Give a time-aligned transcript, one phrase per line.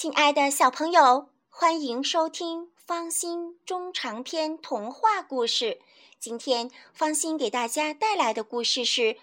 [0.00, 5.80] 亲爱的小朋友，欢迎收听方心中长篇童话故事。
[6.20, 9.16] 今天方心给大家带来的故事是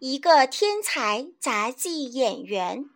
[0.00, 2.90] 一个天才杂技演员。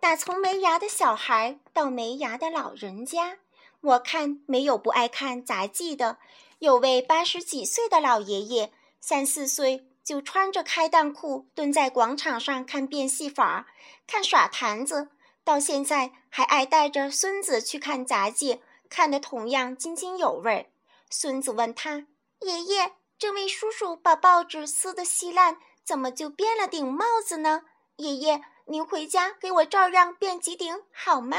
[0.00, 3.38] 打从没牙的小孩到没牙的老人家，
[3.80, 6.18] 我看没有不爱看杂技的。
[6.58, 13.68] 有位八十几岁的老爷爷，三四岁就穿着开裆裤蹲在广场上看变戏法、
[14.08, 15.10] 看耍坛子。
[15.44, 20.72] 到现在还爱带着孙子去看杂技，看得同样津津有味。
[21.10, 22.06] 孙子问他
[22.40, 27.64] ：“爷爷，这位叔叔把报纸撕得稀烂，怎么就编了顶帽子呢？
[27.96, 31.36] 爷爷，您回家给我照样编几顶好吗？”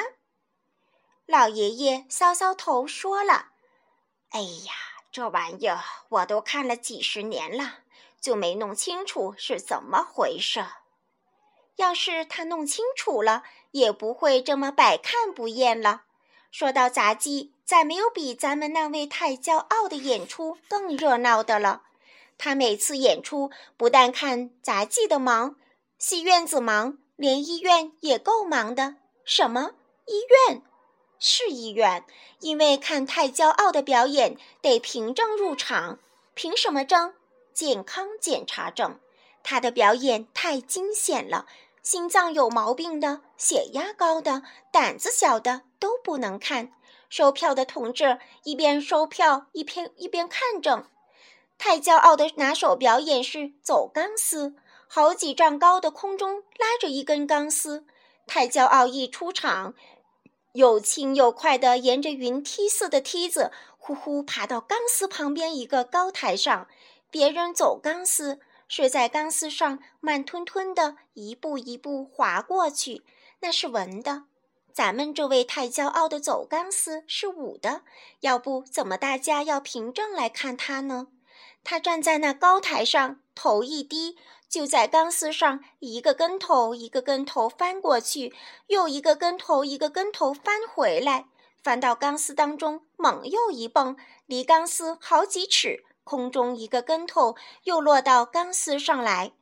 [1.26, 3.48] 老爷爷搔搔头说了
[4.30, 4.72] ：“哎呀，
[5.12, 7.80] 这玩意儿我都看了几十年了，
[8.22, 10.64] 就没弄清楚是怎么回事。
[11.78, 13.44] 要是他弄清楚了。”
[13.76, 16.04] 也不会这么百看不厌了。
[16.50, 21.82] 说到杂技，再没有比咱们那位太骄傲的演出更热闹的了。
[22.38, 25.58] 他每次演出不但看杂技的忙，
[26.00, 28.96] 戏院子忙，连医院也够忙的。
[29.26, 29.72] 什么
[30.06, 30.62] 医院？
[31.20, 32.06] 是医院，
[32.40, 36.00] 因为看太骄傲的表演得凭证入场。
[36.34, 37.14] 凭什么证？
[37.54, 38.98] 健康检查证。
[39.44, 41.46] 他的表演太惊险了。
[41.86, 44.42] 心脏有毛病的、血压高的、
[44.72, 46.72] 胆子小的都不能看。
[47.10, 50.88] 收票的同志一边收票一边一边看着。
[51.60, 54.56] 太骄傲的拿手表演是走钢丝，
[54.88, 57.86] 好几丈高的空中拉着一根钢丝。
[58.26, 59.76] 太骄傲一出场，
[60.54, 66.68] 又轻又快地沿着云梯似的梯子，呼呼爬到钢丝旁边一个高台上。
[67.12, 68.40] 别人走钢丝。
[68.68, 73.04] 是在钢丝上慢吞吞的一步一步滑过去，
[73.40, 74.24] 那是文的。
[74.74, 77.84] 咱们这位太骄傲的走钢丝是武的，
[78.20, 81.08] 要不怎么大家要凭证来看他呢？
[81.64, 84.18] 他站在那高台上，头一低，
[84.50, 88.34] 就在钢丝上一个跟头一个跟头翻过去，
[88.68, 91.26] 又一个跟头一个跟头翻回来，
[91.64, 93.96] 翻到钢丝当中，猛又一蹦，
[94.26, 95.86] 离钢丝好几尺。
[96.06, 99.34] 空中一个跟头，又落到钢丝上来。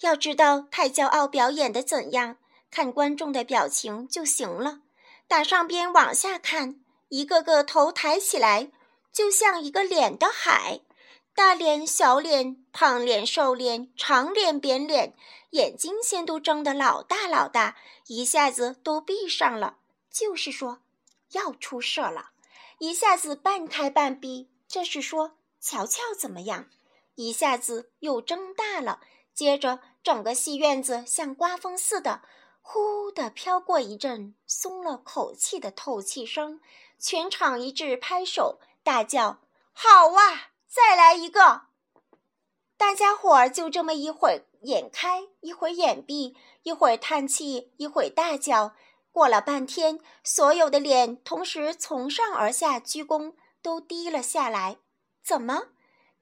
[0.00, 2.38] 要知道太骄傲表演的怎样，
[2.70, 4.80] 看观众的表情就行了。
[5.28, 8.72] 打上边往下看，一个个头抬起来，
[9.12, 10.80] 就像一个脸的海，
[11.34, 15.14] 大脸、小脸、胖脸、瘦脸、长脸、扁脸，
[15.50, 17.76] 眼睛先都睁得老大老大，
[18.06, 19.76] 一下子都闭上了，
[20.10, 20.80] 就是说
[21.32, 22.30] 要出事了。
[22.78, 25.36] 一下子半开半闭，这是说。
[25.68, 26.68] 瞧瞧怎么样？
[27.16, 29.00] 一下子又睁大了，
[29.34, 32.22] 接着整个戏院子像刮风似的，
[32.62, 36.60] 呼的飘过一阵松了口气的透气声，
[37.00, 39.40] 全场一致拍手大叫
[39.74, 40.52] ：“好哇！
[40.68, 41.62] 再来一个！”
[42.78, 48.76] 大家伙儿就这么一会儿眼开，一会儿眼闭，一会儿叹气，一会儿大叫。
[49.10, 54.76] 过了半天，所有的脸同时从上而下鞠躬，都低了下来。
[55.26, 55.64] 怎么？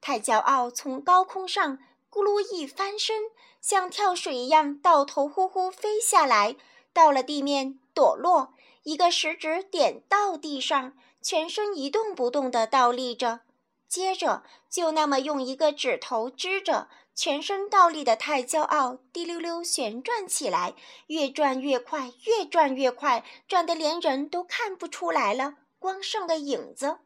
[0.01, 1.79] 太骄傲，从高空上
[2.11, 3.25] 咕噜一翻身，
[3.61, 6.57] 像跳水一样倒头呼呼飞下来，
[6.95, 13.41] 到了地面躲落，一个食指点到地上，全身一动不动地倒立着。
[13.87, 20.75] 接着就那么用一个指头支着，全身倒立的太骄傲，滴溜溜旋转起来，
[21.09, 27.01] 越转越快，越转越快，转得连人都看不出来了，光剩个影子。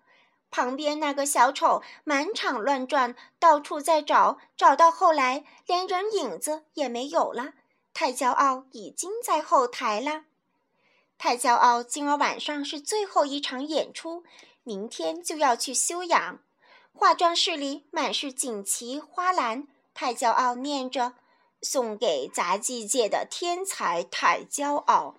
[0.50, 7.52] 旁边那个小丑满场乱转，到处在找，找到后来连人影子也没有了。
[7.92, 10.24] 太骄傲已经在后台了。
[11.18, 14.22] 太骄傲，今儿晚上是最后一场演出，
[14.62, 16.38] 明天就要去休养。
[16.92, 19.66] 化妆室里满是锦旗花篮。
[19.94, 21.14] 太骄傲念着
[21.60, 25.16] ：“送给杂技界的天才太骄傲，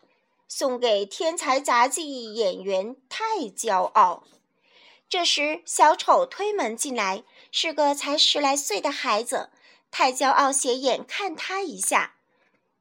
[0.48, 4.24] 送给天才杂技演员太骄傲。”
[5.10, 9.50] 这时，小丑推门进来，是个才十来岁的孩子。
[9.90, 12.14] 太骄傲，斜眼看他一下：“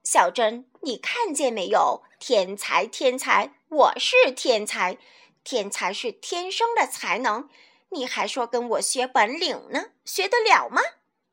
[0.04, 2.02] 小珍，你看见没有？
[2.18, 4.98] 天才，天才，我是天才。
[5.42, 7.48] 天才是天生的才能，
[7.88, 9.86] 你还说跟我学本领呢？
[10.04, 10.82] 学得了吗？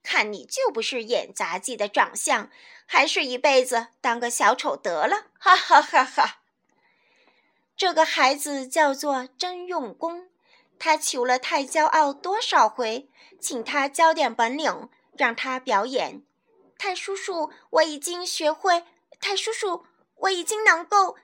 [0.02, 2.50] 看你就不是演杂技的长相，
[2.86, 6.40] 还是一辈子当个小丑得了。”哈哈哈哈！
[7.76, 10.30] 这个孩子叫做真用功。
[10.78, 16.24] 他求了太骄傲多少回，请他教点本领，让他表演。
[16.78, 18.84] 太叔叔，我已经学会。
[19.20, 19.86] 太叔叔，
[20.16, 21.16] 我已经能够。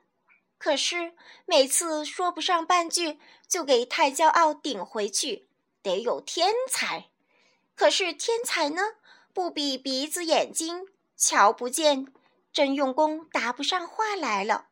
[0.57, 1.13] 可是
[1.45, 5.49] 每次说不上半句，就给太骄傲顶回去，
[5.81, 7.09] 得有天才。
[7.75, 8.81] 可是天才呢，
[9.33, 10.87] 不比鼻子眼睛，
[11.17, 12.07] 瞧不见。
[12.53, 14.67] 真用功答不上话来了。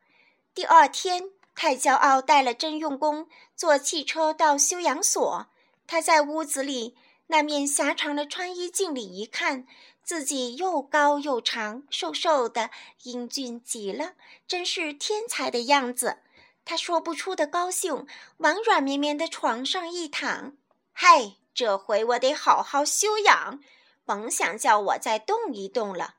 [0.54, 1.30] 第二天，
[1.62, 5.48] 太骄傲带了真用功坐汽车到修养所。
[5.86, 6.96] 他在屋子里
[7.26, 9.66] 那面狭长的穿衣镜里一看。
[10.02, 12.70] 自己又高又长，瘦瘦的，
[13.02, 14.14] 英俊极了，
[14.48, 16.20] 真是天才的样子。
[16.64, 18.06] 他说不出的高兴，
[18.38, 20.56] 往软绵绵的床上一躺。
[20.92, 23.60] 嗨，这回我得好好休养，
[24.06, 26.14] 甭想叫我再动一动了。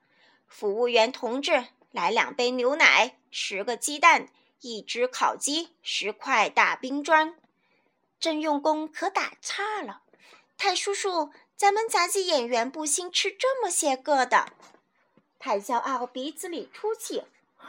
[0.48, 4.30] 服务员同志，来两杯牛奶，十个鸡蛋，
[4.62, 7.36] 一只烤鸡，十块大冰砖。
[8.20, 10.04] 真用功可打岔了，
[10.56, 11.32] 太叔叔。
[11.56, 14.54] 咱们杂技演员不兴吃这么些个的，
[15.40, 17.24] 太骄傲，鼻子里出气，
[17.56, 17.68] 哼，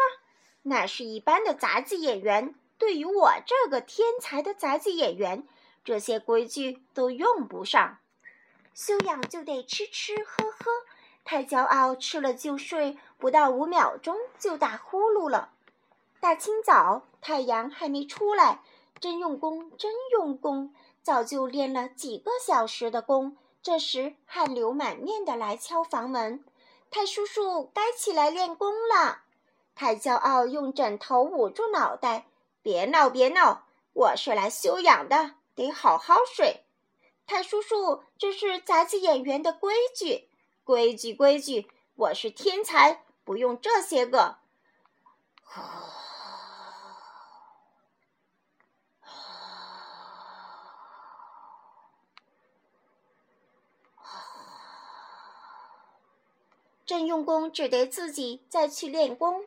[0.63, 2.55] 那是一般的杂技演员。
[2.79, 5.47] 对于我这个天才的杂技演员，
[5.85, 7.99] 这些规矩都用不上。
[8.75, 10.71] 修养就得吃吃喝喝，
[11.25, 15.53] 太骄傲，吃了就睡，不到五秒钟就打呼噜了。
[16.23, 18.63] 大清早，太阳还没出来，
[19.01, 20.73] 真用功，真用功，
[21.03, 23.37] 早就练了几个小时的功。
[23.61, 26.45] 这时，汗流满面的来敲房门。
[26.93, 29.23] 太叔叔，该起来练功了。
[29.75, 32.27] 太骄傲，用枕头捂住脑袋。
[32.63, 36.63] 别闹，别闹，我是来休养的，得好好睡。
[37.27, 40.29] 太叔叔，这是杂技演员的规矩，
[40.63, 41.69] 规矩，规矩。
[41.97, 44.37] 我是天才，不用这些个。
[56.85, 59.47] 郑用功只得自己再去练功。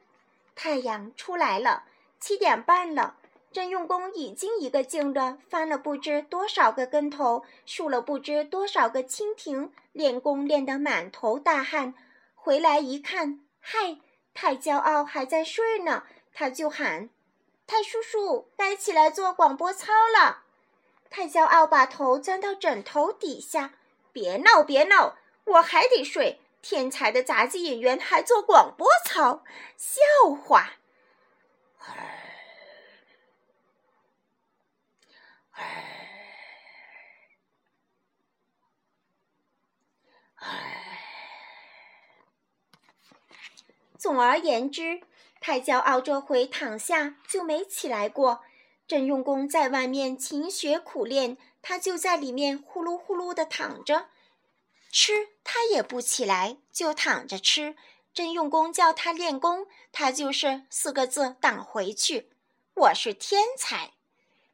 [0.56, 1.84] 太阳出来了，
[2.20, 3.18] 七点半了。
[3.52, 11.94] 郑用功已经一个劲的翻了不知多少个跟头，竖了不知多少个蜻蜓，练功练得满头大汗。
[12.36, 13.98] 回来一看，嗨，
[14.34, 16.04] 太骄傲还在睡呢。
[16.34, 17.10] 他就喊
[17.66, 20.44] ：“太叔叔，该起来做广播操了。”
[21.10, 23.72] 太骄傲把头钻到枕头底下，
[24.12, 25.16] 别闹，别闹，
[25.46, 26.42] 我还得睡。
[26.68, 29.44] 天才的杂技演员还做广播操，
[29.78, 30.02] 笑
[30.36, 30.80] 话！
[44.00, 45.04] 总而言之，
[45.40, 48.44] 太骄傲这回躺下就没起来过。
[48.88, 54.10] 真用功在外面勤学苦练，他就在里面呼噜呼噜的躺着。
[54.96, 57.76] 吃他也不起来，就躺着吃。
[58.14, 62.32] 真用功叫他练功，他就是四个字挡回去。
[62.76, 63.92] 我是天才。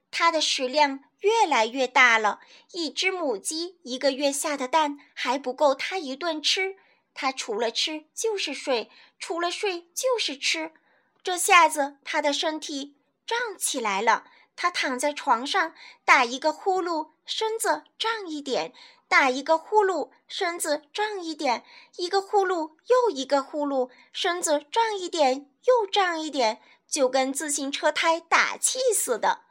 [0.10, 2.40] 他的食量越来越大了，
[2.72, 6.76] 一只母鸡一个月下的蛋还不够他一顿吃。
[7.14, 8.90] 他除了吃就是睡，
[9.20, 10.74] 除了睡就是吃。
[11.22, 12.96] 这下子他的身体
[13.28, 14.24] 胀起来了。
[14.56, 18.74] 他躺在床上，打一个呼噜，身子胀一点；
[19.12, 21.64] 打一个呼噜，身子胀一点；
[21.98, 29.42] 一个呼噜又一个呼噜，身子胀一点又胀一点，就跟自行车胎打气似的。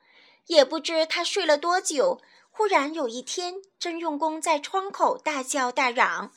[0.47, 2.23] 也不知他睡了多久。
[2.49, 6.33] 忽然有一天，真用功在窗口大叫大嚷：“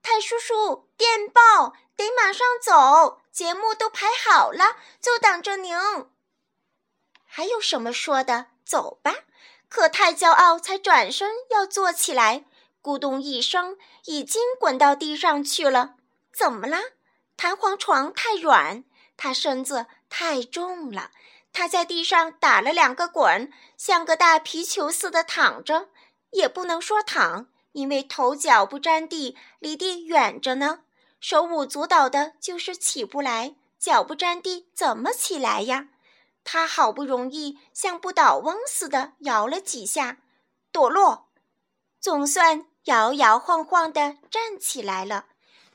[0.00, 5.76] 太叔叔，电报，得马上走，节目都排好了，就等着您。”
[7.26, 8.46] 还有什么说的？
[8.64, 9.16] 走吧！
[9.68, 12.44] 可太骄傲，才转身要坐起来，
[12.82, 15.94] 咕咚一声，已经滚到地上去了。
[16.32, 16.78] 怎么了？
[17.36, 18.84] 弹簧床太软，
[19.16, 21.10] 他身子太重了。
[21.52, 25.90] 他在地上打了两个滚，像个大皮球似的躺着，
[26.30, 30.80] 也不能说躺，因为头脚不沾地，离地远着呢。
[31.20, 35.88] 手舞足蹈的，就是起不来，脚不沾地，怎么起来呀？
[36.42, 40.18] 他好不容易像不倒翁似的摇了几下，
[40.72, 41.28] 躲落，
[42.00, 45.26] 总算摇摇晃晃地站起来了。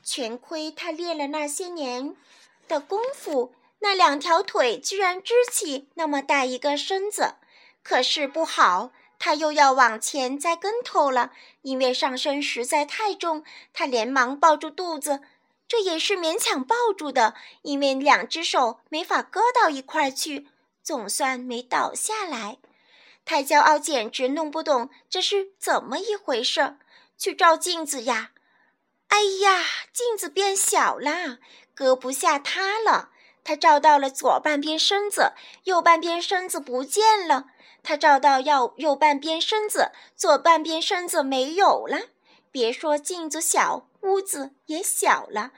[0.02, 2.16] 全亏他练了那些年
[2.66, 7.34] 的功夫，那两条腿居然支起那么大一个身子。
[7.82, 13.44] 可是不好，他又要往前栽跟头了，因为上身实在太重。
[13.72, 15.20] 他连忙抱住肚子，
[15.66, 20.48] 这也是勉强抱住的，因为两只手没法搁到一块儿去。
[20.82, 22.56] 总算没倒下来，
[23.26, 26.78] 太骄傲，简直弄不懂这是怎么一回事。
[27.18, 28.30] 去照镜子呀！
[29.08, 31.38] 哎呀，镜子变小啦，
[31.74, 33.10] 搁不下他了。
[33.42, 35.32] 他照到了左半边身子，
[35.64, 37.46] 右半边身子不见了。
[37.82, 42.08] 他照到要右半边身子，左半边身子没有了。
[42.52, 45.52] 别说镜子小，屋子也小了。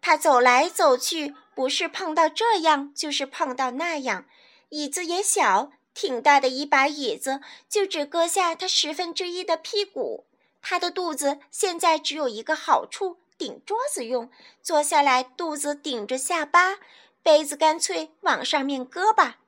[0.00, 4.26] 他走来走去，不是碰到这样，就是碰到那样。
[4.68, 10.26] 椅子也小，挺大的一把椅子，就只搁下他十分之一的屁股。
[10.62, 14.30] 他的肚子现在只有一个好处，顶桌子用。
[14.62, 16.78] 坐下来，肚子顶着下巴，
[17.22, 19.38] 杯子干脆往上面搁吧。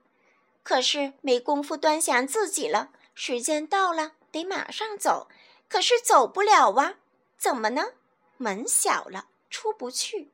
[0.64, 5.28] 可是没工夫端详自己了，时间到了，得马上走。
[5.68, 6.94] 可是走不了啊，
[7.38, 7.92] 怎么呢？
[8.36, 10.30] 门小了，出不去。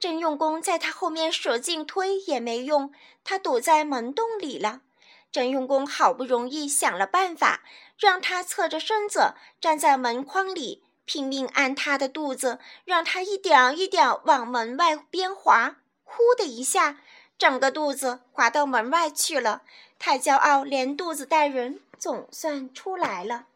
[0.00, 2.92] 真用功在他后面使劲推也没用，
[3.24, 4.82] 他堵在门洞里了。
[5.30, 7.62] 真用功好不容易想了办法，
[7.98, 15.76] 让他侧着身子站在门框里，拼命按他的肚子，让他一点一点往门外边滑。
[16.04, 17.00] 呼的一下，
[17.36, 19.62] 整个肚子滑到门外去了。
[19.98, 23.46] 太骄傲，连肚子带人总算出来了。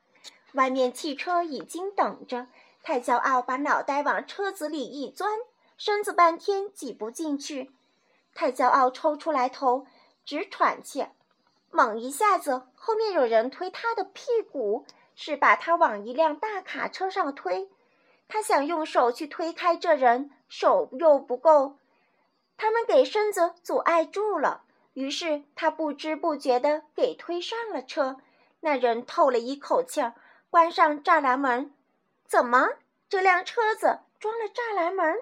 [0.53, 2.49] 外面汽车已经等着。
[2.83, 5.31] 太骄傲，把脑袋往车子里一钻。
[5.79, 7.73] 身子半天挤不进去，
[8.35, 9.87] 太骄傲，抽出来头
[10.25, 11.07] 直喘气，
[11.73, 17.71] 猛一下子，后面有人推他的屁股，是把他往一辆大卡车上推。
[18.29, 21.79] 他想用手去推开这人，手又不够，
[22.59, 24.65] 他们给身子阻碍住了。
[24.93, 28.19] 于是他不知不觉地给推上了车。
[28.61, 30.15] 那人透了一口气儿，
[30.51, 31.75] 关上栅栏门。
[32.27, 32.69] 怎么，
[33.09, 35.17] 这辆车子装了栅栏门？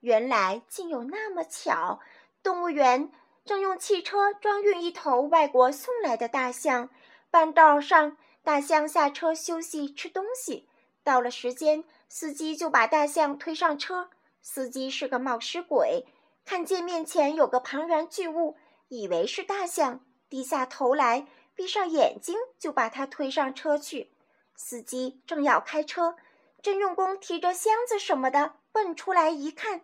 [0.00, 2.00] 原来竟有那么巧！
[2.42, 3.10] 动物园
[3.48, 6.90] 正用汽车装运一头外国送来的大象，
[7.30, 10.68] 半道上大象下车休息吃东西。
[11.02, 14.10] 到了时间，司机就把大象推上车。
[14.42, 16.04] 司机是个冒失鬼，
[16.44, 24.12] 看见面前有个庞然巨物，以为是大象，低下头来，闭上眼睛，就把它推上车去。
[24.56, 26.16] 司机正要开车，
[26.60, 29.80] 郑用功提着箱子什么的蹦出来一看。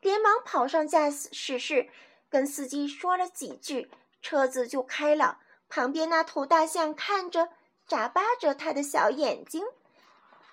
[0.00, 1.88] 连忙跑上驾驶室，
[2.36, 3.90] 跟司机说了几句，
[4.20, 5.38] 车子就开了。
[5.70, 7.48] 旁边那头大象看着，
[7.88, 9.64] 眨巴着他的小眼睛。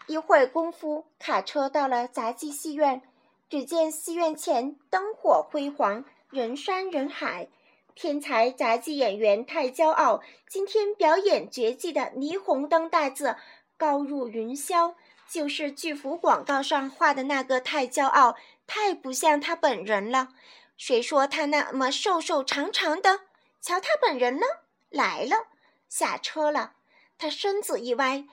[0.07, 3.01] 一会儿功夫，卡车到了杂技戏院。
[3.49, 7.49] 只见戏院前灯火辉煌，人山人海。
[7.95, 13.35] 天才杂技演员太骄傲，今天表演绝技的霓虹灯大字
[13.75, 14.95] 高入云霄，
[15.29, 18.37] 就是巨幅广告上画的那个太骄傲。
[18.65, 20.29] 太不像他本人了。
[20.77, 23.22] 谁说他那么瘦瘦长长的？
[23.62, 24.46] 瞧他本人呢，
[24.89, 25.48] 来了，
[25.88, 26.74] 下车了。
[27.18, 28.25] 他身子一歪，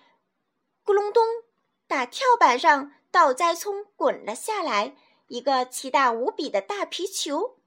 [0.84, 1.22] 咕隆咚，
[1.86, 4.96] 打跳板上倒栽葱滚了下来，
[5.28, 7.58] 一个奇大无比的大皮球。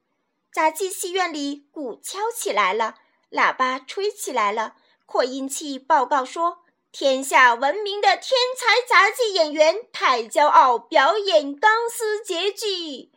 [0.52, 2.96] 杂技戏院里鼓敲起来了，
[3.32, 4.76] 喇叭吹起来了，
[5.06, 6.64] 扩音器报告说。
[6.92, 13.12] 天下闻名的天才杂技演员太骄傲表演钢丝绝技，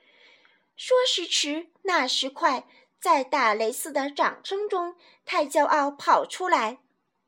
[0.77, 2.67] 说时迟，那时快，
[3.01, 6.79] 在打雷似的掌声中，太骄傲跑出来，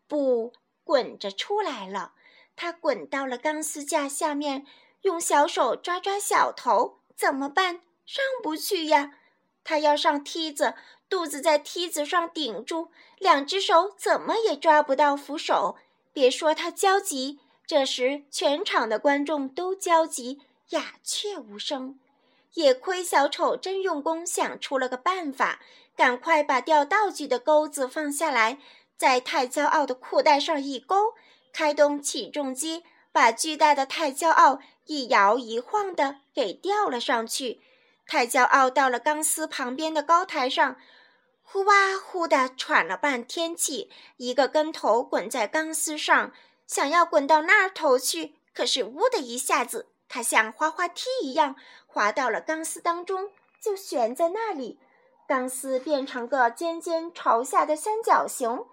[0.06, 0.52] 不
[0.84, 2.12] 滚着出来了。
[2.54, 4.66] 他滚到了钢丝架下面，
[5.02, 7.80] 用小手抓抓小头，怎么办？
[8.04, 9.18] 上不去呀！
[9.64, 10.74] 他要上梯子，
[11.08, 15.76] 肚子在梯子上顶住，两只手怎么也抓不到扶手。
[16.12, 20.40] 别说他焦急，这时全场的观众都焦急，
[20.70, 21.98] 鸦雀无声。
[22.54, 25.60] 也亏小丑真用功，想出了个办法，
[25.96, 28.58] 赶快把吊道具的钩子放下来，
[28.96, 31.14] 在太骄傲的裤带上一勾，
[31.52, 37.60] 开动起重机，把巨大的太骄傲一摇一晃的给吊了上去。
[38.06, 40.76] 太骄傲到了钢丝旁边的高台上。
[41.50, 46.30] 呼哇呼的喘了半天气，一个跟头滚在钢丝上，
[46.66, 54.80] 想要滚到那儿头去，可是呜的一下子，他像滑滑梯一样滑到了钢丝当中，就悬在那里。
[55.26, 58.64] 钢丝变成个尖尖朝下的三角形，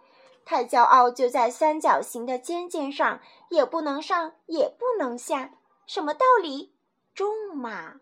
[0.45, 5.51] 太骄傲就在三角形的尖尖上，也不能上，也不能下，
[5.85, 6.73] 什么道理？
[7.13, 7.95] 重嘛！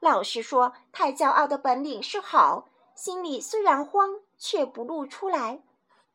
[0.00, 2.68] 老实说，太骄傲的本领是好。
[2.94, 5.62] 心里虽然慌，却不露出来。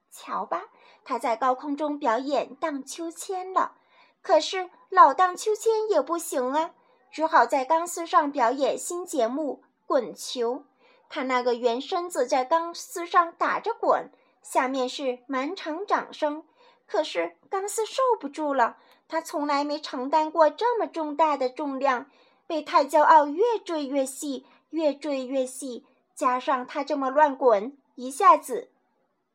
[0.10, 0.66] 瞧吧，
[1.06, 3.76] 他在高空中表演荡秋千了。
[4.24, 6.72] 可是老荡秋千也不行啊，
[7.12, 10.64] 只好在钢丝上表演新节目——滚球。
[11.10, 14.10] 他那个圆身子在钢丝上打着滚，
[14.42, 16.44] 下面是满场掌声。
[16.88, 18.78] 可是钢丝受不住了，
[19.08, 22.10] 他从来没承担过这么重大的重量，
[22.48, 25.86] 被太骄傲越坠越细，越坠越细。
[26.16, 28.72] 加上他这么乱滚，一下子，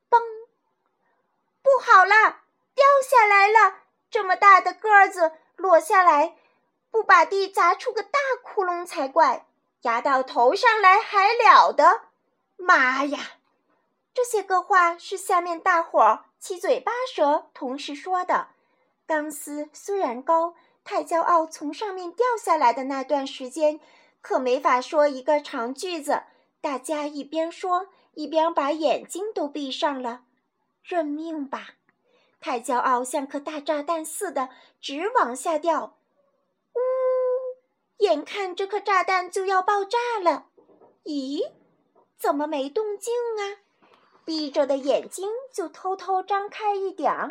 [0.09, 0.19] 嘣！
[1.63, 2.41] 不好了，
[2.75, 3.88] 掉下来了！
[4.11, 6.37] 这么大的个子落下来，
[6.91, 9.47] 不把地砸出个大窟窿才怪！
[9.83, 12.01] 压到头上来还了得！
[12.57, 13.19] 妈呀！
[14.13, 18.49] 这些个话是下面大伙儿七嘴八舌同时说的。
[19.07, 23.79] 钢丝虽然高，太骄傲从上面掉下来的那段时间，
[24.21, 26.25] 可没法说一个长句子。
[26.61, 30.23] 大家一边说，一边把眼睛都闭上了。
[30.83, 31.75] 认命吧！
[32.41, 34.49] 太骄傲像颗大炸弹似的
[34.81, 35.99] 直往下掉。
[36.75, 36.79] 呜！
[37.99, 40.47] 眼看这颗炸弹就要爆炸了，
[41.05, 41.53] 咦？
[42.17, 43.59] 怎么没动静啊？
[44.25, 47.29] 闭着的眼睛就偷偷张开一点儿，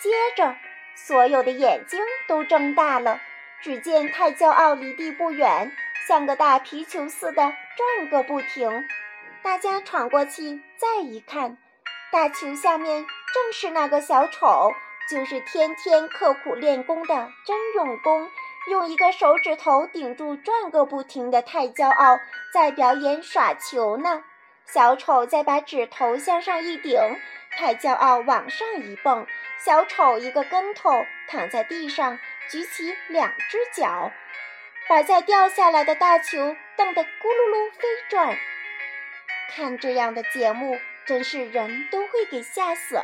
[0.00, 0.56] 接着
[0.94, 3.20] 所有的眼睛都睁大了。
[3.60, 5.72] 只见太骄傲离地不远，
[6.06, 8.84] 像个大皮球似的转个不停。
[9.42, 11.58] 大家喘过气，再一看，
[12.12, 13.04] 大球下面
[13.34, 14.72] 正是那个小丑，
[15.10, 18.28] 就是天天刻苦练功的真用功，
[18.68, 22.18] 用一个手指头顶住转个不停的太骄傲，
[22.52, 24.24] 在表演耍球呢。
[24.66, 27.00] 小丑再把指头向上一顶，
[27.56, 29.26] 太骄傲往上一蹦，
[29.58, 30.90] 小丑一个跟头
[31.26, 32.18] 躺在地上，
[32.50, 34.10] 举起两只脚，
[34.86, 38.36] 把再掉下来的大球蹬得咕噜噜飞转。
[39.54, 43.02] 看这样的节目，真是人都会给吓死。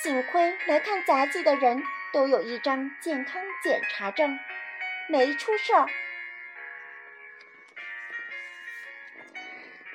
[0.00, 1.82] 幸亏来看杂技的人
[2.12, 4.38] 都有一张健康检查证，
[5.08, 5.86] 没出事儿。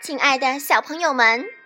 [0.01, 1.57] 亲爱的小朋友们。